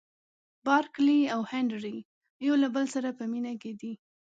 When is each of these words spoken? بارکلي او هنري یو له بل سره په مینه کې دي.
بارکلي 0.65 1.19
او 1.33 1.41
هنري 1.51 1.97
یو 2.45 2.53
له 2.63 2.67
بل 2.75 2.85
سره 2.95 3.09
په 3.17 3.23
مینه 3.31 3.53
کې 3.61 3.71
دي. 3.79 3.93